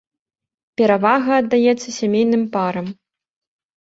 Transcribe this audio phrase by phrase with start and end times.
[0.81, 2.87] Перавага аддаецца сямейным парам.